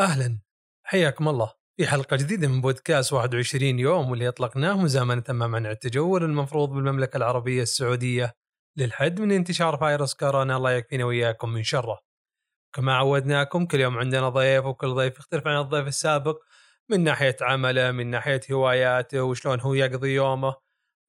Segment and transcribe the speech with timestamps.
[0.00, 0.38] أهلا.
[0.84, 1.52] حياكم الله.
[1.76, 7.16] في حلقة جديدة من بودكاست 21 يوم واللي أطلقناه مزامنه مع منع التجول المفروض بالمملكة
[7.16, 8.34] العربية السعودية
[8.76, 10.56] للحد من انتشار فيروس كورونا.
[10.56, 12.00] الله يكفينا وياكم من شره.
[12.74, 16.42] كما عودناكم كل يوم عندنا ضيف وكل ضيف يختلف عن الضيف السابق.
[16.90, 20.54] من ناحية عمله من ناحية هواياته وشلون هو يقضي يومه.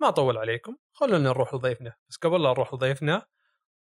[0.01, 0.75] ما اطول عليكم.
[0.93, 1.93] خلونا نروح لضيفنا.
[2.09, 3.25] بس قبل لا نروح لضيفنا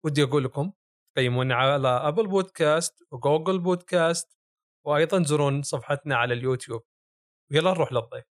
[0.06, 0.72] ودي أقول لكم
[1.18, 4.41] قيمونا على أبل بودكاست وجوجل بودكاست
[4.86, 6.84] وأيضا زورون صفحتنا على اليوتيوب.
[7.52, 8.24] يلا نروح للضيف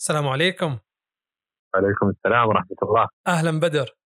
[0.00, 0.78] السلام عليكم.
[1.74, 3.08] عليكم السلام ورحمة الله.
[3.26, 3.96] أهلا بدر.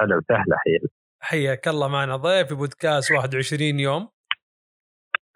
[0.00, 0.90] أهلا وسهلا حياك.
[1.20, 4.08] حياك الله معنا ضيف في بودكاست 21 يوم.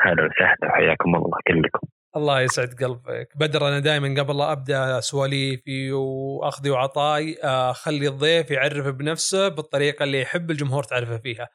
[0.06, 1.89] أهلا وسهلا حياكم الله كلكم.
[2.16, 3.28] الله يسعد قلبك.
[3.37, 10.20] بدر أنا دائما قبل لا أبدأ سواليفي وأخذي وعطاي اخلي الضيف يعرف بنفسه بالطريقة اللي
[10.20, 11.48] يحب الجمهور تعرفه فيها.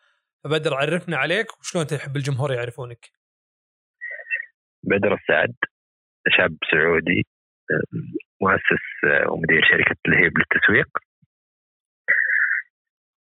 [0.44, 3.06] فبدر عرفنا عليك وشلون تحب الجمهور يعرفونك؟
[4.84, 5.56] بدر السعد
[6.38, 7.26] شاب سعودي
[8.42, 8.86] مؤسس
[9.30, 10.90] ومدير شركة لهيب للتسويق.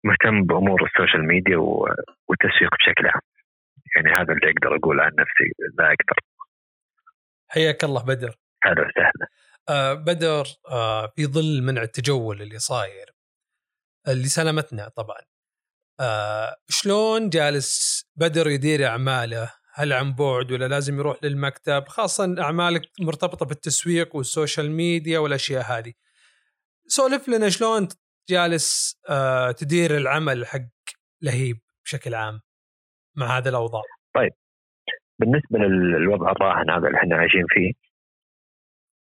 [0.04, 1.56] مهتم بأمور ال social media
[2.28, 3.20] والتسويق بشكل عام.
[3.96, 5.44] يعني هذا اللي أقدر أقول عن نفسي
[5.78, 6.20] لا أكثر.
[7.48, 8.36] حياك الله بدر.
[8.66, 9.28] أهلا وسهلا.
[9.68, 13.10] آه بدر آه في ظل منع التجول اللي صاير
[14.08, 15.20] اللي سلامتنا طبعا.
[16.00, 22.82] آه شلون جالس بدر يدير أعماله؟ هل عن بعد ولا لازم يروح للمكتب؟ خاصة أعمالك
[23.00, 25.92] مرتبطة بالتسويق وال social media والأشياء هذه.
[26.88, 27.88] سولف لنا شلون
[28.28, 30.60] جالس آه تدير العمل حق
[31.22, 32.40] لهيب بشكل عام
[33.16, 33.82] مع هذا الأوضاع.
[34.14, 34.32] طيب.
[35.18, 37.72] بالنسبة للوضع الراهن هذا اللي إحنا عايشين فيه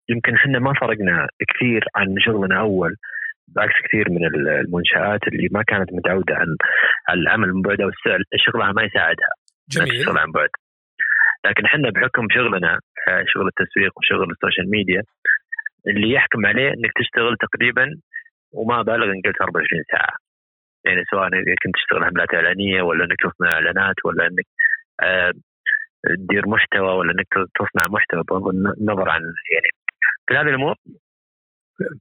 [0.09, 2.97] يمكن إحنا ما فرقنا كثير عن شغلنا أول
[3.48, 6.57] بعكس كثير من المنشآت اللي ما كانت متعودة عن
[7.11, 7.91] العمل من بعد أو
[8.37, 9.29] شغلها ما يساعدها.
[9.71, 10.19] جميل.
[10.19, 10.48] عن بعد.
[11.47, 12.81] لكن إحنا بحكم شغلنا
[13.27, 15.03] شغل التسويق وشغل السوشيال ميديا
[15.86, 17.86] اللي يحكم عليه إنك تشتغل تقريبا
[18.53, 20.17] وما بالغ إن قلت 24 ساعة.
[20.85, 21.29] يعني سواء
[21.63, 24.45] كنت تشتغل حملات إعلانية ولا إنك تصنع إعلانات ولا إنك
[25.03, 25.33] آه
[26.08, 27.27] تدير محتوى ولا انك
[27.58, 29.20] تصنع محتوى بغض النظر عن
[29.55, 29.70] يعني.
[30.28, 30.74] كل هذه الأمور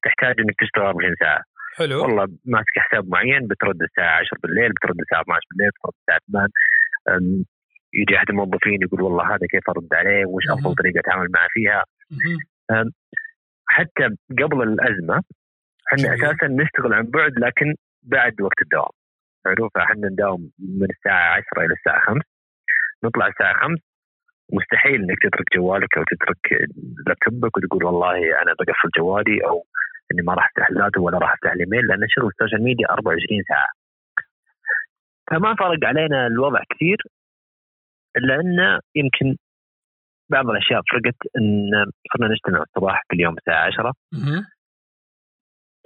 [0.03, 1.41] تحتاج إنك تشتغل 24 ساعة.
[1.77, 2.01] حلو.
[2.01, 6.19] والله ماسك حساب معين بترد الساعة 10 بالليل بترد الساعة 12 بالليل بترد الساعة
[7.07, 7.43] 8
[7.93, 11.83] يجي أحد الموظفين يقول والله هذا كيف أرد عليه؟ وش أفضل طريقة أتعامل معه فيها؟
[13.67, 14.09] حتى
[14.43, 15.21] قبل الأزمة
[15.87, 18.95] إحنا أساسا نشتغل عن بعد لكن بعد وقت الدوام.
[19.45, 22.21] حلو فإحنا نداوم من الساعة 10 إلى الساعة 5
[23.03, 23.75] نطلع الساعة 5
[24.53, 26.69] مستحيل إنك تترك جوالك أو تترك
[27.07, 29.65] لابتوبك وتقول والله أنا بقفل جوالي أو
[30.11, 33.43] إني ما راح افتح اللابتوب ولا راح أفتح الايميل لأن شغل ال social media 24
[33.47, 33.67] ساعة.
[35.31, 36.97] فما فرق علينا الوضع كثير
[38.17, 39.35] الا انه يمكن
[40.29, 41.71] بعض الأشياء فرقت إن
[42.13, 43.93] صرنا نجتمع الصباح كل يوم الساعة 10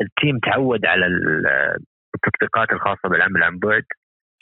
[0.01, 1.05] ال team تعود على
[2.15, 3.83] التطبيقات الخاصة بالعمل عن بعد.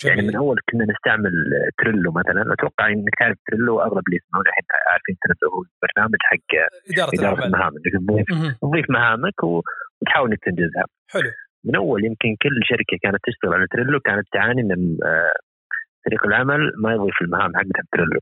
[0.05, 1.31] يعني من اول كنا نستعمل
[1.77, 6.51] Trello مثلا أتوقع إنك تعرف Trello اغلب اللي يسمعون الحين عارفين Trello هو البرنامج حق
[6.93, 10.85] إدارة, إدارة المهام انك تضيف تضيف مهامك وتحاول إنك تنجزها.
[11.09, 11.31] حلو.
[11.63, 14.97] من أول يمكن كل شركة كانت تشتغل على Trello كانت تعاني من
[16.05, 18.19] فريق العمل ما يضيف المهام حقتها بتريلو.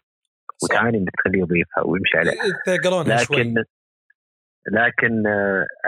[0.64, 2.34] وتعاني إنك تخليه يضيفها ويمشي عليها.
[3.04, 3.64] لكن شوي.
[4.72, 5.24] لكن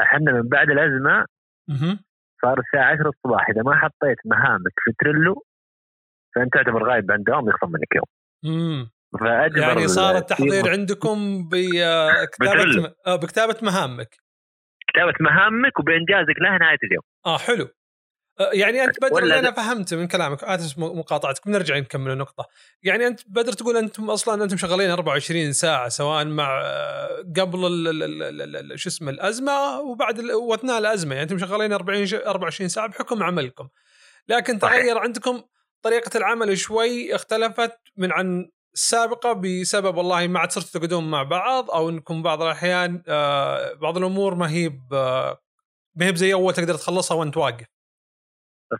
[0.02, 1.26] إحنا من بعد الأزمة
[2.42, 3.50] صار الساعة 10 الصباح.
[3.50, 5.44] إذا ما حطيت مهامك في تريلو
[6.38, 8.06] فأنت تعتبر غايب عن دوام يخصم منك يوم.
[8.46, 8.92] امم
[9.56, 14.18] يعني صار التحضير عندكم بكتابه بكتابة مهامك.
[14.88, 17.04] كتابة مهامك وبانجازك لها نهاية اليوم.
[17.26, 17.68] آه حلو.
[18.54, 22.48] يعني أنت بدر اللي أنا فهمته من كلامك اسف مقاطعتك نرجع نكمل النقطة
[22.84, 26.62] يعني أنت بدر تقول أنتم أصلا أنتم شغالين 24 ساعة سواء مع
[27.40, 27.62] قبل
[28.76, 33.70] شو اسمه الأزمة وبعد وأثناء الأزمة يعني أنتم شغالين 40 24 ساعة بحكم عملكم
[34.28, 35.44] لكن تغير عندكم
[35.82, 41.72] طريقة العمل شوي اختلفت من عن السابقه بسبب والله ما عاد صرتوا تقعدون مع بعض
[41.72, 44.70] أو إنكم بعض الأحيان آه بعض الأمور ما هي
[45.96, 47.68] ما هي زي أول تقدر تخلصها وأنت واقف.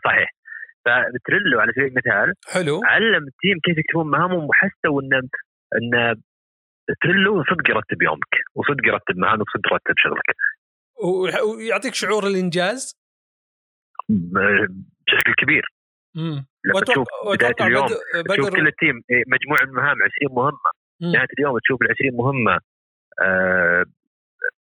[0.04, 0.34] صحيح
[0.84, 5.28] ف Trello على سبيل المثال حلو علم ال team كيف يكتبون مهامهم وحسوا ان
[5.74, 6.22] إن
[7.02, 10.36] Trello صدق يرتب يومك وصدق يرتب مهامك وصدق يرتب شغلك.
[11.44, 12.96] ويعطيك شعور الإنجاز؟
[14.08, 15.62] بشكل كبير.
[16.18, 16.46] امم
[17.34, 20.70] بداية اليوم بدر تشوف كل ال team إيه، مجموعة المهام 20 مهمة.
[21.00, 22.58] نهاية اليوم تشوف ال 20 مهمة
[23.22, 23.84] آه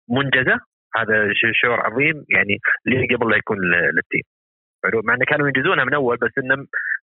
[0.09, 0.59] منجزة.
[0.95, 1.29] هذا
[1.61, 3.57] شعور عظيم يعني اللي قبل لا يكون
[3.95, 4.21] لل team.
[5.03, 6.55] مع انه كانوا ينجزونها من أول بس انه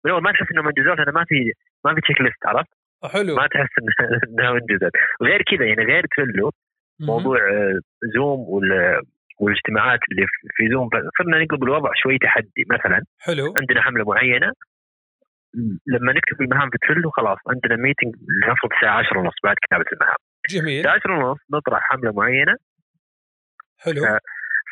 [0.06, 1.54] من أول ما تحس إنهم انجزوها لأنه ما في
[1.86, 2.70] ما في checklist عرفت؟
[3.14, 3.36] حلو.
[3.36, 3.70] ما تحس
[4.30, 6.52] انها انجزت غير كذا يعني غير Trello.
[7.00, 7.80] موضوع آه،
[8.16, 9.02] Zoom وال
[9.42, 10.90] والاجتماعات اللي في- Zoom.
[11.18, 12.64] صرنا نقلب الوضع شوي تحدي.
[12.72, 13.54] مثلا حلو.
[13.58, 14.52] عندنا حملة معينة
[15.88, 18.16] لما نكتب المهام في Trello خلاص عندنا meeting
[18.46, 20.16] المفروض الساعة 10 ونص بعد كتابة المهام.
[20.50, 20.80] جميل.
[20.80, 22.56] الساعة 10 ونص نطرح حملة معينة.
[23.80, 24.06] حلو.
[24.06, 24.20] آه،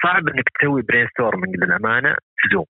[0.03, 2.65] صعب إنك تسوي brainstorming للأمانة في Zoom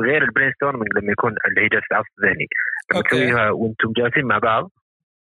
[0.00, 2.46] غير ال brainstorming لما يكون اللي هي جلسه عصف ذهني.
[2.94, 3.02] لما.
[3.02, 4.70] تسويها وأنتم جالسين مع بعض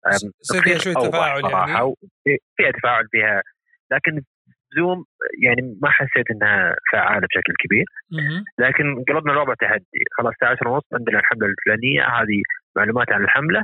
[0.08, 0.12] أم،
[0.42, 1.96] يصير فيها تصير شوي أوضح تفاعل يعني.
[2.58, 3.42] فيها تفاعل فيها.
[3.92, 4.22] لكن
[4.76, 5.06] Zoom
[5.44, 7.86] يعني ما حسيت إنها فعالة بشكل كبير.
[8.60, 10.04] لكن قلبنا الوضع تحدي.
[10.18, 12.42] خلاص الساعة 10 ونص عندنا الحملة الفلانية هذه
[12.76, 13.64] معلومات عن الحملة.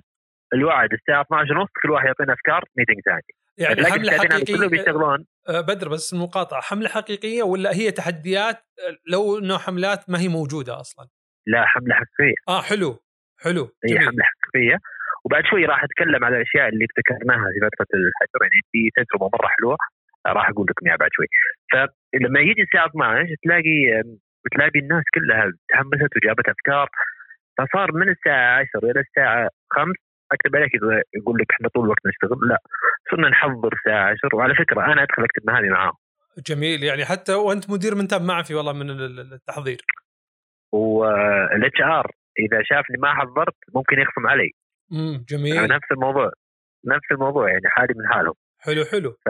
[0.54, 3.22] الوعد الساعة 12 ونص كل واحد يعطينا أفكار ميتنج ثاني.
[3.58, 5.26] يعني حملة هذه كلهم حقيقية يشتغلون.
[5.50, 6.62] آه، بدر بس المقاطعة.
[6.62, 8.58] حملة حقيقية ولا هي تحديات؟
[9.12, 11.08] لو إنه حملات ما هي موجودة أصلا.
[11.48, 12.36] لا حملة حقيقية.
[12.48, 13.00] آه حلو
[13.44, 14.08] حلو هي جميل.
[14.08, 14.78] حملة حقيقية.
[15.26, 19.48] وبعد شوي راح أتكلم على الأشياء اللي ابتكرناها في فترة الحجر يعني في تجربة مرة
[19.48, 19.78] حلوة.
[20.28, 21.28] راح أقول لكم اياها بعد شوي.
[21.72, 24.04] فلما يجي الساعة 12 تلاقي
[24.46, 26.90] بتلاقي الناس كلها تحمست وجابت أفكار.
[27.58, 29.94] فصار من الساعة 10 إلى الساعة 5
[30.32, 30.72] أكتب عليك
[31.16, 32.50] يقول لك إحنا طول الوقت نشتغل.
[32.50, 32.60] لا
[33.12, 35.94] صرنا نحضر الساعة 10 وعلى فكرة أنا أدخل أكتب مهامي معاهم.
[36.48, 36.84] جميل.
[36.84, 39.78] يعني حتى وأنت مدير منتب معفي والله من ال- ال- التحضير.
[40.72, 44.50] والاتش ار إذا شافني ما حضرت ممكن يخصم علي.
[44.92, 45.68] امم جميل.
[45.68, 46.32] نفس الموضوع
[46.88, 48.34] نفس الموضوع يعني حالي من حالهم.
[48.60, 49.12] حلو حلو.
[49.12, 49.30] ف...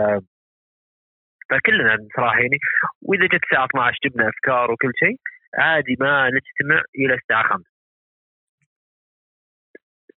[1.49, 2.57] فكلنا بصراحه يعني
[3.01, 5.15] وإذا جت الساعة 12 جبنا أفكار وكل شيء
[5.57, 7.63] عادي ما نجتمع إلى الساعة 5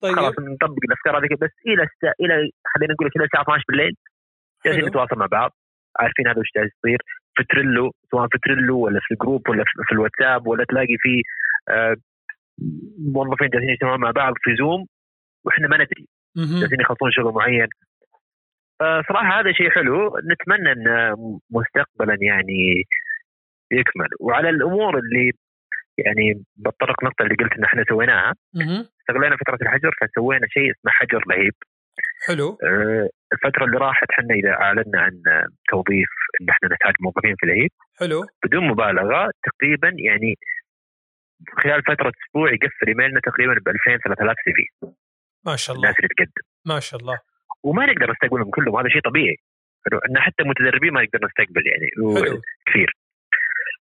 [0.01, 0.17] طيب.
[0.17, 3.93] خلاص نطبق الأفكار هذه بس إلى الساعة إلى خلينا نقول إلى الساعة 12 بالليل
[4.67, 4.85] جالسين.
[4.89, 5.51] نتواصل مع بعض
[6.01, 6.99] عارفين هذا وش جالس يصير
[7.37, 11.23] في Trello سواء في Trello ولا في ال group ولا في- الواتساب ولا تلاقي في
[11.69, 11.97] آه،
[13.15, 14.87] موظفين جالسين يجتمعون مع بعض في زوم
[15.45, 16.07] وإحنا ما ندري.
[16.61, 17.69] جالسين يخلصون شغل معين.
[19.09, 20.19] صراحة هذا شيء حلو.
[20.33, 21.15] نتمنى إن
[21.51, 22.85] مستقبلا يعني
[23.73, 24.09] يكمل.
[24.21, 25.33] وعلى الأمور اللي
[25.99, 28.35] يعني بتطرق نقطة اللي قلت إن إحنا سويناها.
[29.01, 31.55] استغلينا فترة الحجر فسوينا شيء اسمه حجر لهيب.
[32.27, 32.59] حلو.
[32.65, 36.09] آه، الفترة اللي راحت إحنا إذا أعلنا عن آه، توظيف
[36.41, 37.71] إن إحنا نحتاج موظفين في الهيب.
[38.01, 38.27] حلو.
[38.45, 40.35] بدون مبالغة تقريبا يعني
[41.63, 44.87] خلال فترة أسبوع يقفل إيميلنا تقريبا ب 2000 3000 سي في.
[45.47, 45.89] ما شاء الله.
[45.89, 46.47] الناس اللي تقدم.
[46.67, 47.19] ما شاء الله.
[47.65, 49.37] وما نقدر نستقبلهم كلهم هذا شيء طبيعي.
[49.89, 51.89] إنه- ان حتى متدربين ما نقدر نستقبل يعني.
[52.25, 52.41] حلو.
[52.67, 52.93] كثير.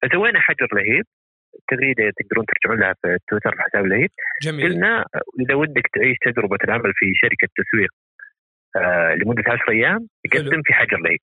[0.02, 1.04] فسوينا حجر لهيب
[1.68, 4.10] تغريده تقدرون ترجعون لها في تويتر في حساب لهيب
[4.42, 4.72] جميل.
[4.72, 5.04] قلنا
[5.40, 7.90] إذا ودك تعيش تجربة العمل في شركة تسويق
[8.76, 10.08] آه لمدة 10 أيام.
[10.32, 11.20] قدم في حجر لهيب.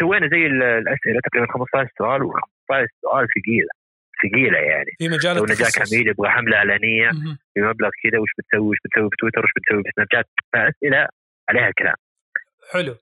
[0.00, 3.68] سوينا زي ال- الأسئلة تقريبا 15 سؤال و15 سؤال ثقيله
[4.22, 4.90] ثقيلة يعني.
[4.98, 7.10] في مجال لو نجاك عميل يبغى حملة إعلانية.
[7.56, 11.08] بمبلغ كذا وش بتسوي وش بتسوي في تويتر وش بتسوي في سناب شات؟ فأسئلة
[11.48, 11.94] عليها الكلام.
[12.72, 12.94] حلو.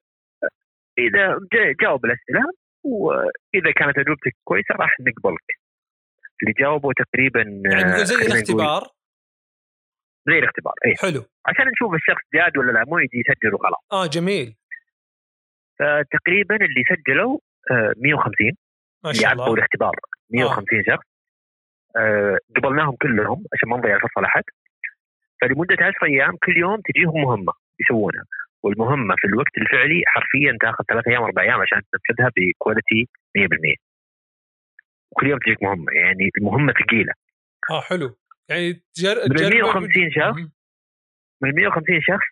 [0.98, 2.42] إذا جا- جاوب الأسئلة
[2.84, 5.48] وإذا كانت تجربتك كويسة راح نقبلك.
[6.42, 8.82] اللي جاوبوا تقريبا يعني زي الاختبار.
[10.28, 11.24] زي الاختبار اي حلو.
[11.46, 13.80] عشان نشوف الشخص جاد ولا لا مو يجي يسجل وخلاص.
[13.92, 14.56] آه جميل.
[15.78, 17.38] فتقريبا اللي سجلوا
[17.70, 18.52] آه، 150
[19.04, 19.54] ما اللي شاء الله.
[19.54, 19.94] الاختبار
[20.34, 21.06] 150 شخص.
[21.96, 24.42] آه، قبلناهم كلهم عشان ما نضيع فرصة لأحد.
[25.40, 28.24] فلمدة 10 أيام كل يوم تجيهم مهمة يسوونها.
[28.62, 33.76] والمهمة في الوقت الفعلي حرفيا تأخذ ثلاث أيام أربع أيام عشان تنفذها بكواليتي 100%
[35.10, 37.12] وكل يوم تجيك مهمة يعني المهمة ثقيلة.
[37.70, 38.16] آه حلو.
[38.48, 39.14] يعني تجر...
[39.30, 40.38] من تجربة- 150 شخص.
[41.42, 42.26] من 150 شخص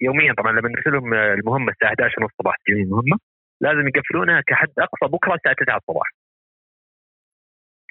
[0.00, 3.18] يوميا طبعا لما نرسلهم المهمة الساعة 11 ونص الصباح تجيهم المهمه
[3.60, 6.06] لازم يقفلونها كحد أقصى بكرة الساعة 9 الصباح.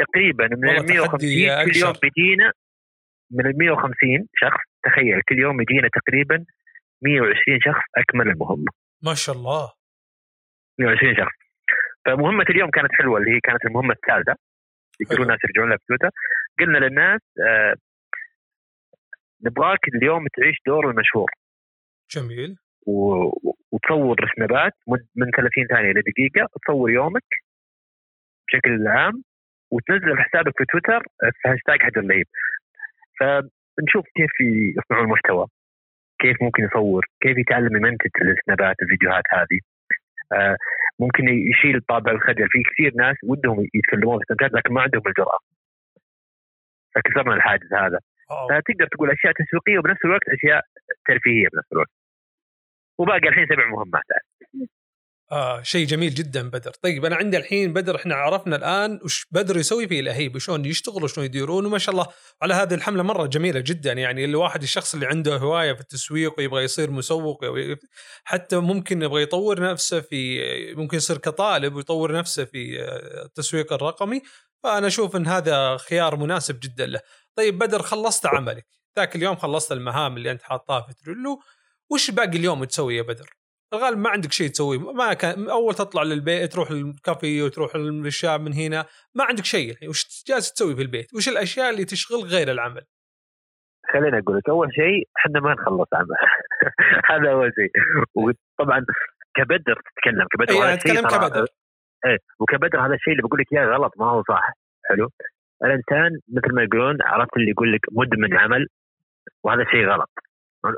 [0.06, 1.94] تقريبا من والله ال 150 تحدي كل يوم.
[2.02, 2.52] بيجينا
[3.32, 6.46] من ال 150 شخص تخيل كل يوم يجينا تقريبا
[7.02, 8.72] 120 شخص أكمل المهمة.
[9.04, 9.72] ما شاء الله.
[10.80, 11.36] 120 شخص.
[12.06, 14.36] فمهمة اليوم كانت حلوة اللي هي كانت المهمة الثالثة.
[15.10, 15.24] حلو.
[15.24, 16.10] الناس يرجعون لها في تويتر
[16.60, 17.76] قلنا للناس آه
[19.46, 21.30] نبغاك اليوم تعيش دور المشهور.
[22.12, 22.56] جميل.
[22.88, 24.72] و- وتصور سنابات
[25.16, 27.24] من 30 ثانية إلى دقيقه تصور يومك
[28.48, 29.24] بشكل عام
[29.72, 32.28] وتنزل حسابك في تويتر في هاشتاج حجر لهيب
[33.20, 34.32] فنشوف كيف
[34.78, 35.48] يصنعون المحتوى
[36.22, 39.60] كيف ممكن يصور كيف يتعلم يمنتج السنابات الفيديوهات هذه.
[40.34, 40.56] آه،
[41.00, 45.40] ممكن يشيل طابع الخجل في كثير ناس ودهم يتكلمون في سناب لكن ما عندهم الجرأة.
[46.96, 48.00] فكسرنا الحاجز هذا.
[48.50, 50.62] فتقدر تقول أشياء تسويقية وبنفس الوقت أشياء
[51.08, 51.92] ترفيهية بنفس الوقت.
[53.00, 54.04] وباقي الحين سبع مهمات.
[55.32, 56.72] آه شيء جميل جدا بدر.
[56.72, 61.04] طيب أنا عندي الحين بدر إحنا عرفنا الآن وش بدر يسوي في لهيب وشلون يشتغل
[61.04, 62.08] وشلون يديرون وما شاء الله
[62.42, 63.92] على هذه الحملة مرة جميلة جدا.
[63.92, 67.46] يعني الواحد الشخص اللي عنده هواية في التسويق ويبغى يصير مسوق
[68.24, 70.42] حتى ممكن يبغى يطور نفسه في
[70.74, 72.82] ممكن يصير كطالب ويطور نفسه في
[73.26, 74.22] التسويق الرقمي.
[74.64, 77.02] فأنا أشوف إن هذا خيار مناسب جدا له.
[77.36, 78.68] طيب بدر خلصت عملك.
[79.00, 81.42] ذاك اليوم خلصت المهام اللي أنت حاطاها في تريلو.
[81.90, 83.41] وش باقي اليوم تسوي يا بدر؟
[83.74, 84.80] الغالب ما عندك شيء تسويه.
[84.80, 88.86] ما كان أول تطلع للبيت تروح الكافي وتروح للشاب من هنا
[89.16, 89.72] ما عندك شيء.
[89.72, 92.82] الحين وش جالس تسوي في البيت؟ وش الأشياء اللي تشغل غير العمل؟
[93.94, 96.16] خليني أقول لك أول شيء إحنا ما نخلص عمل.
[97.12, 97.72] هذا أول شيء.
[98.16, 98.86] وطبعا
[99.36, 101.46] كبدر تتكلم كبدر اي أتكلم كبدر.
[102.06, 104.54] إيه وكبدر هذا الشيء اللي بقول لك إياه غلط ما هو صح.
[104.86, 105.10] حلو؟
[105.64, 108.68] الإنسان مثل ما يقولون عرفت اللي يقول لك مدمن عمل
[109.44, 110.10] وهذا شيء غلط.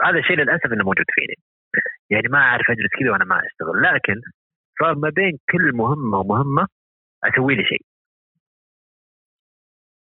[0.05, 1.35] هذا الشيء للأسف إنه موجود فيني.
[2.09, 4.21] يعني ما أعرف اجلس كذا وأنا ما أشتغل لكن
[4.79, 6.67] صار ما بين كل مهمة ومهمة
[7.23, 7.85] أسوي لي شيء.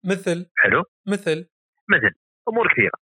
[0.06, 1.50] مثل؟ حلو؟ مثل.
[1.90, 2.14] مثل.
[2.50, 2.98] أمور كثيرة.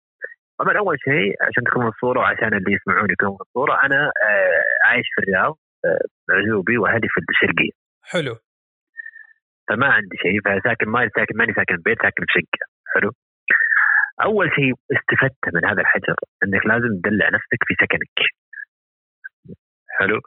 [0.58, 5.22] طبعا أول شيء عشان تكون الصورة وعشان اللي يسمعوني يكونوا الصورة أنا آه عايش في
[5.22, 5.98] الرياض آه
[6.30, 7.70] عزوبي وأهلي في الشرقية.
[8.02, 8.36] حلو.
[9.68, 12.66] فما عندي شيء فساكن ما ساكن ماني ساكن بيت ساكن في شقة.
[12.94, 13.12] حلو؟
[14.22, 18.18] أول شيء استفدت من هذا الحجر إنك لازم تدلع نفسك في سكنك.
[19.98, 20.20] حلو.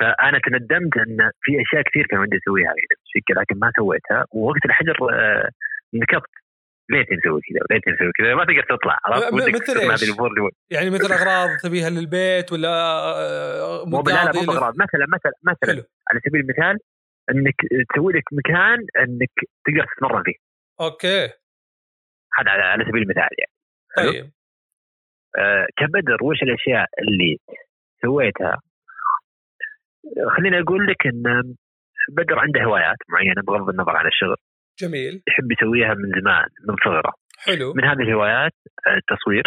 [0.00, 4.24] فأنا تندمت أن في أشياء كثير كان ودي أسويها في الشقه لكن ما سويتها.
[4.32, 5.50] ووقت الحجر آه
[5.94, 6.30] نكبت.
[6.90, 8.98] ليتني نسوي كذا؟ ليتني نسوي كذا؟ ما تقدر تطلع.
[9.04, 14.74] عرفت مثل إيش؟ يعني مثل أغراض تبيها للبيت ولا آه، مو لا لا مو اغراض
[14.74, 15.82] مثلا مثلا مثلا حلو.
[16.10, 16.78] على سبيل المثال
[17.30, 17.54] أنك
[17.92, 19.30] تسوي لك مكان أنك
[19.66, 20.34] تقدر تتمرن فيه.
[20.80, 21.24] أوكي.
[22.38, 23.52] هذا على سبيل المثال يعني.
[23.96, 24.30] طيب.
[25.38, 27.38] آه كبدر وش الأشياء اللي
[28.02, 28.60] سويتها
[30.36, 31.54] خليني أقول لك إن
[32.08, 34.36] بدر عنده هوايات معينة بغض النظر عن الشغل.
[34.78, 35.22] جميل.
[35.28, 37.12] يحب يسويها من زمان من صغره.
[37.38, 37.72] حلو.
[37.74, 38.52] من هذه الهوايات
[38.96, 39.44] التصوير.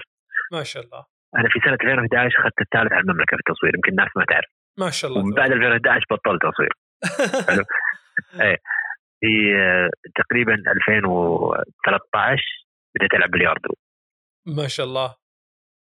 [0.51, 1.05] ما شاء الله.
[1.35, 4.49] أنا في سنة 2011 أخذت الثالث على المملكة في التصوير يمكن الناس ما تعرف.
[4.77, 5.21] ما شاء الله.
[5.21, 6.73] ومن بعد 2011 بطلت تصوير.
[7.49, 7.63] حلو.
[8.41, 8.57] إيه.
[9.19, 9.31] في
[10.15, 12.41] تقريبا 2013
[12.95, 13.73] بديت ألعب بلياردو.
[14.45, 15.15] ما شاء الله.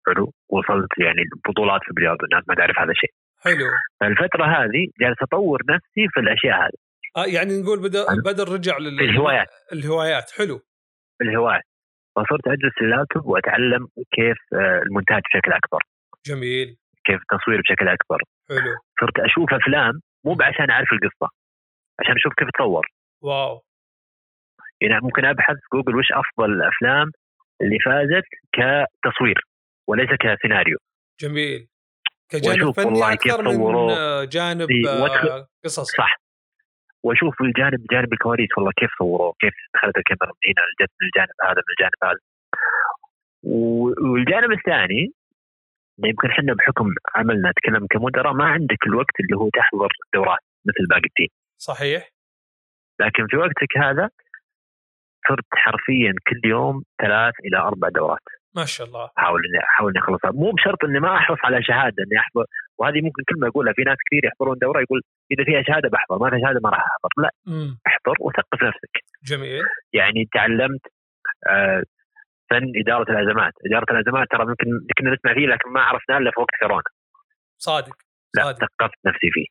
[0.08, 0.34] حلو.
[0.50, 3.14] وصلت يعني بطولات في البلياردو الناس ما تعرف هذا الشيء.
[3.46, 3.66] حلو.
[4.00, 6.80] فالفتره هذه جالس أطور نفسي في الأشياء هذه.
[7.18, 9.00] آه يعني نقول بدر بدر رجع لل...
[9.00, 9.48] الهوايات.
[9.74, 10.32] الهوايات.
[10.38, 10.60] حلو.
[11.22, 11.64] الهوايات.
[12.16, 15.82] فصرت اجلس اللابتوب وأتعلم كيف آه، المونتاج بشكل أكبر.
[16.26, 16.78] جميل.
[17.06, 18.20] كيف التصوير بشكل أكبر.
[18.50, 18.74] حلو.
[19.00, 19.94] صرت أشوف أفلام
[20.26, 21.30] مو عشان أعرف القصة
[22.00, 22.86] عشان أشوف كيف تصور
[23.22, 23.62] واو.
[24.82, 27.12] يعني ممكن أبحث جوجل وش أفضل الأفلام
[27.62, 29.42] اللي فازت كتصوير
[29.88, 30.78] وليس كسيناريو.
[31.22, 31.68] جميل.
[32.30, 33.88] كجانب فني أكثر من
[34.30, 35.92] جانب آه، قصص.
[35.98, 36.22] صح.
[37.04, 41.62] وأشوف الجانب جانب الكواليس والله كيف صوروه كيف دخلت الكاميرا من هنا من الجانب هذا
[41.66, 42.20] من الجانب هذا.
[43.44, 45.14] والجانب الثاني
[46.04, 51.06] يمكن إحنا بحكم عملنا نتكلم كمدراء ما عندك الوقت اللي هو تحضر دورات مثل باقي
[51.06, 51.28] التيم
[51.58, 52.10] صحيح.
[53.00, 54.10] لكن في وقتك هذا
[55.28, 58.28] صرت حرفيا كل يوم ثلاث إلى أربع دورات.
[58.56, 59.10] ما شاء الله.
[59.18, 60.32] احاول اني احاول إني أخلصها.
[60.32, 62.46] مو بشرط إني ما أحرص على شهادة إني أحضر.
[62.78, 66.30] وهذه ممكن كلمه أقولها في ناس كثير يحضرون دورة يقول إذا فيها شهادة بحضر ما
[66.30, 67.10] فيها شهادة ما راح أحضر.
[67.18, 67.78] لا مم.
[67.88, 68.94] احضر وثقف نفسك.
[69.24, 69.64] جميل.
[69.94, 70.82] يعني تعلمت
[71.50, 71.84] آه
[72.50, 74.66] فن إدارة الأزمات، إدارة الأزمات ترى ممكن
[74.98, 76.92] كنا نسمع فيه لكن ما عرفناه إلا في وقت كورونا.
[77.58, 77.96] صادق.
[78.36, 79.46] لا ثقفت نفسي فيه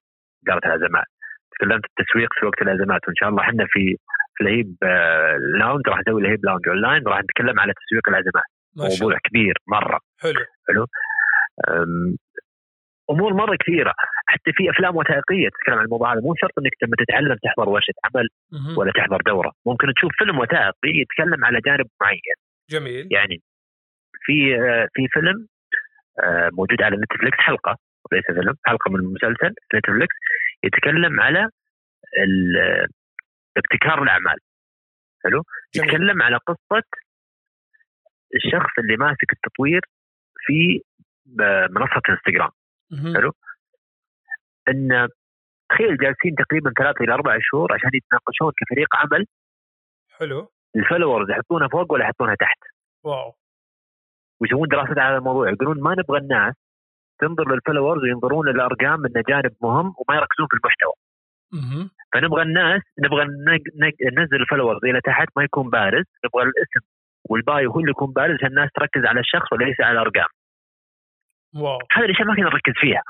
[0.45, 1.07] إدارة الأزمات.
[1.55, 3.97] تكلمت التسويق في وقت الأزمات وإن شاء الله إحنا في
[4.35, 8.45] في لهيب آه lounge راح نسوي لهيب lounge online وراح نتكلم على تسويق الأزمات.
[8.77, 10.01] موضوع كبير مرة.
[10.21, 10.45] حلو.
[10.69, 10.87] حلو.
[13.11, 13.95] أمور مرة كثيرة.
[14.27, 16.21] حتى في أفلام وثائقية تتكلم عن الموضوع هذا.
[16.21, 18.29] مو شرط إنك لما تتعلم تحضر ورشه عمل
[18.77, 19.53] ولا تحضر دورة.
[19.67, 22.37] ممكن تشوف فيلم وثائقي يتكلم على جانب معين.
[22.71, 23.09] جميل.
[23.11, 23.43] يعني
[24.21, 24.57] في
[24.95, 25.47] في فيلم
[26.23, 27.77] آه، موجود على نتفلكس حلقة.
[28.13, 30.17] وليس فيلم حلقة من مسلسل نتفلكس
[30.65, 31.49] يتكلم على
[33.57, 34.39] ابتكار الأعمال.
[35.25, 35.43] حلو؟
[35.75, 35.89] جميل.
[35.89, 36.83] يتكلم على قصة
[38.35, 39.81] الشخص اللي ماسك التطوير
[40.47, 40.81] في
[41.71, 42.51] منصة انستغرام.
[43.15, 43.33] حلو؟
[44.69, 45.09] إن
[45.71, 49.27] تخيل جالسين تقريبا ثلاثة إلى أربع شهور عشان يتناقشون كفريق عمل
[50.19, 50.51] حلو.
[50.77, 52.59] ال followers يحطونها فوق ولا يحطونها تحت.
[53.05, 53.35] واو.
[54.41, 56.55] ويسوون دراسات على الموضوع يقولون ما نبغى الناس
[57.19, 60.93] تنظر لل followers وينظرون للأرقام انه جانب مهم وما يركزون في المحتوى.
[62.13, 63.25] فنبغى الناس نبغى
[64.13, 66.87] ننزل ال followers إلى تحت ما يكون بارز نبغى الاسم
[67.31, 70.29] وال bio هو اللي يكون بارز عشان الناس تركز على الشخص وليس على الأرقام.
[71.55, 71.79] واو.
[71.93, 73.03] هذه الاشياء ما كنا نركز فيها.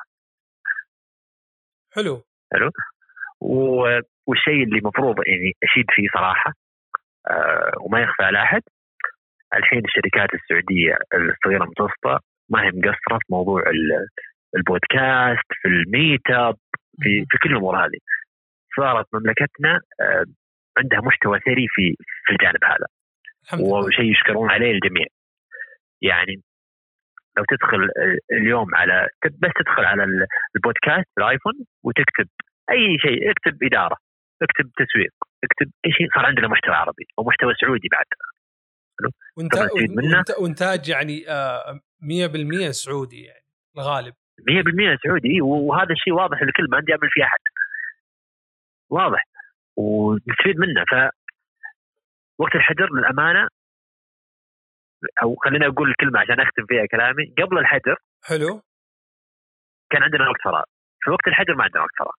[1.95, 2.23] حلو.
[2.53, 2.71] حلو.
[4.27, 6.53] والشيء اللي المفروض يعني أشيد فيه صراحة
[7.31, 8.63] آه وما يخفى على أحد
[9.55, 13.63] الحين الشركات السعودية الصغيرة المتوسطة ما هي مقصرة في موضوع
[14.57, 16.57] البودكاست في الميت أب
[17.03, 17.99] في في كل الأمور هذه.
[18.77, 20.25] صارت مملكتنا آه
[20.79, 22.87] عندها محتوى ثري في في الجانب هذا.
[23.53, 25.07] وشيء يشكرون عليه الجميع.
[26.03, 26.43] يعني
[27.37, 27.89] لو تدخل
[28.33, 30.05] اليوم على بس تدخل على
[30.57, 32.29] البودكاست الآيفون وتكتب
[32.71, 33.97] أي شيء اكتب إدارة
[34.43, 35.13] اكتب تسويق
[35.45, 38.07] اكتب أي شيء صار عندنا محتوى عربي ومحتوى سعودي بعد.
[40.41, 41.25] وانتاج يعني
[42.01, 43.45] 100% آه، سعودي يعني
[43.77, 44.15] الغالب.
[44.41, 47.41] 100% سعودي وهذا الشيء واضح للكل ما عندي امل فيه أحد.
[48.91, 49.23] واضح.
[49.77, 50.85] ونستفيد منه.
[50.91, 50.95] ف
[52.39, 53.49] وقت الحجر للامانه
[55.23, 57.35] أو خليني أقول الكلمة عشان أختم فيها كلامي.
[57.39, 58.63] قبل الحجر حلو.
[59.91, 60.65] كان عندنا وقت فراغ.
[61.01, 62.13] في وقت الحجر ما عندنا وقت فراغ.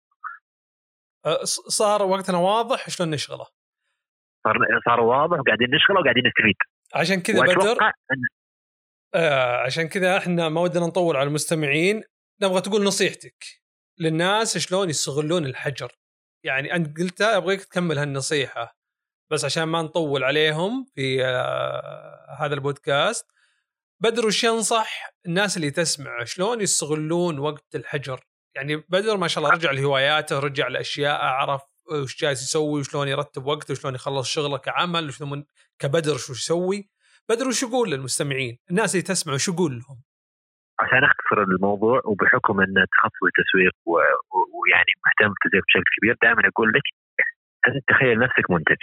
[1.25, 3.45] أه، صار وقتنا واضح شلون نشغله؟
[4.43, 4.55] صار
[4.85, 6.55] صار واضح وقاعدين نشغله وقاعدين نستفيد.
[6.95, 8.17] عشان كذا بدر أن...
[9.15, 12.03] آه عشان كذا إحنا ما ودنا نطول على المستمعين.
[12.41, 13.43] نبغى تقول نصيحتك
[13.99, 15.91] للناس شلون يستغلون الحجر.
[16.43, 18.74] يعني أنت قلتها أبغيك تكمل هالنصيحة.
[19.31, 23.31] بس عشان ما نطول عليهم في آه هذا البودكاست.
[23.99, 28.19] بدر وش ينصح الناس اللي تسمع؟ شلون يستغلون وقت الحجر؟
[28.55, 33.45] يعني بدر ما شاء الله رجع لهواياته رجع لأشياء عرف وش جالس يسوي وشلون يرتب
[33.45, 35.45] وقته وشلون يخلص شغله كعمل وشلون
[35.79, 36.89] كبدر شو يسوي.
[37.29, 40.03] بدر وش يقول للمستمعين؟ الناس اللي تسمع وش يقول لهم؟
[40.79, 46.85] عشان أختصر الموضوع وبحكم إن تخصصي تسويق ويعني مهتم بالتسويق بشكل كبير دائما أقول لك
[47.67, 48.81] أنت تخيل نفسك منتج.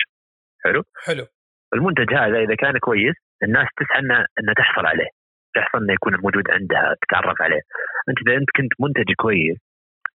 [0.64, 1.26] حلو؟ حلو.
[1.74, 5.10] المنتج هذا إذا كان كويس الناس تسعى انها إنها تحصل عليه
[5.54, 7.60] تحصل إنه يكون موجود عندها تتعرف عليه.
[8.08, 9.58] أنت إذا أنت كنت منتج كويس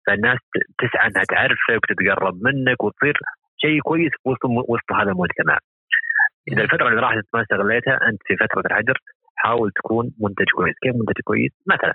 [0.07, 0.39] فالناس
[0.77, 3.17] تسعى إنها تعرفك وتتقرب منك وتصير
[3.57, 5.57] شيء كويس وسط وسط هذا المجتمع.
[6.51, 8.97] إذا الفترة اللي راحت ما استغليتها أنت في فترة الحجر
[9.35, 11.93] حاول تكون منتج كويس، كيف منتج كويس؟ مثلا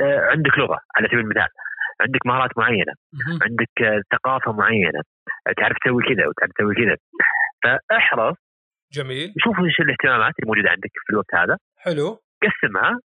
[0.00, 1.48] آه، عندك لغة على سبيل المثال.
[2.00, 2.92] عندك مهارات معينة.
[3.42, 5.00] عندك ثقافة معينة.
[5.56, 6.96] تعرف تسوي كذا وتعرف تسوي كذا.
[7.62, 8.36] فاحرص.
[8.92, 9.34] جميل.
[9.38, 11.56] شوف إيش الاهتمامات اللي موجودة عندك في الوقت هذا.
[11.76, 12.18] حلو.
[12.42, 13.00] قسمها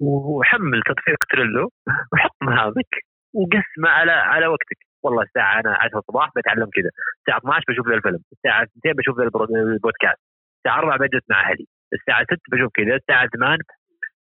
[0.00, 1.70] وحمل تطبيق Trello
[2.12, 2.92] وحط مهامك
[3.34, 4.78] وقسمه على على وقتك.
[5.02, 6.90] والله الساعة أنا 10 الصباح بتعلم كذا.
[7.20, 8.20] الساعة 12 بشوف ذا الفيلم.
[8.32, 10.20] الساعة 2 بشوف ذا البودكاست.
[10.58, 11.66] الساعة 4 بجلس مع أهلي.
[11.92, 12.94] الساعة 6 بشوف كذا.
[12.96, 13.58] الساعة 8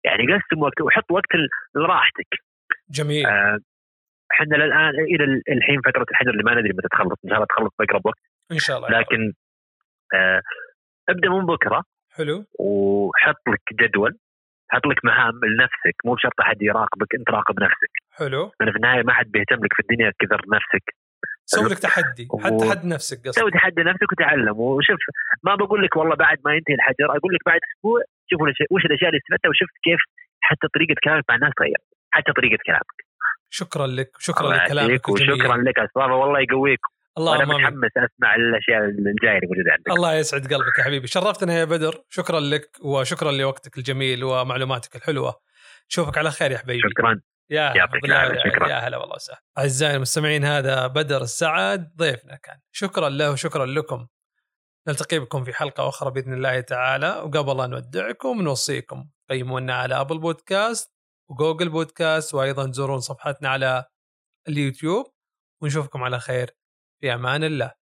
[0.03, 1.31] يعني قسم وقت وحط وقت
[1.75, 2.31] لراحتك.
[2.89, 3.25] جميل.
[3.25, 3.59] آه
[4.31, 7.19] إحنا الان إلى الحين فترة الحجر اللي ما ندري متى تخلص.
[7.25, 8.19] إن شاء الله تخلص بأقرب وقت.
[8.51, 9.44] إن شاء الله لكن آه
[11.09, 11.83] ابدأ من بكرة.
[12.15, 12.45] حلو.
[12.59, 14.17] وحط لك جدول.
[14.71, 15.95] حط لك مهام لنفسك.
[16.05, 17.93] مو بشرط أحد يراقبك أنت راقب نفسك.
[18.11, 18.51] حلو.
[18.59, 20.85] لأن في النهاية ما حد بيهتم لك في الدنيا كثر نفسك.
[21.45, 22.27] سوي لك تحدي.
[22.33, 22.39] و...
[22.39, 23.39] حد تحدي نفسك قصدك.
[23.39, 24.59] سوي تحدي نفسك وتعلم.
[24.59, 24.99] وشوف
[25.43, 29.09] ما بقول لك والله بعد ما ينتهي الحجر أقول لك بعد أسبوع شوف وش الأشياء
[29.09, 30.01] اللي استفدتها وشفت كيف
[30.41, 31.77] حتى طريقة كلامك مع الناس تغير
[32.11, 32.97] حتى طريقة كلامك.
[33.49, 36.79] شكرا لك شكرا لكلامك وشكرا لك اسباب والله يقويك.
[37.17, 39.89] الله أنا متحمس أسمع الأشياء الجايه اللي موجودة عندك.
[39.89, 41.07] الله يسعد قلبك يا حبيبي.
[41.07, 42.03] شرفتنا يا بدر.
[42.09, 45.41] شكرا لك وشكرا لوقتك الجميل ومعلوماتك الحلوة.
[45.89, 46.89] نشوفك على خير يا حبيبي.
[46.89, 47.21] شكرا.
[47.49, 48.05] يا يعطيك
[48.45, 48.67] شكرا.
[48.67, 49.41] يا هلا والله وسهلا.
[49.57, 52.59] أعزائي المستمعين هذا بدر السعد ضيفنا كان.
[52.71, 54.07] شكرا له وشكرا لكم.
[54.87, 57.09] نلتقي بكم في حلقة أخرى بإذن الله تعالى.
[57.09, 59.09] وقبل أن نودعكم نوصيكم.
[59.29, 60.95] قيمونا على أبل بودكاست
[61.29, 63.85] وجوجل بودكاست وأيضا تزورون صفحتنا على
[64.47, 65.05] اليوتيوب.
[65.61, 66.49] ونشوفكم على خير.
[67.05, 67.84] في أمان الله.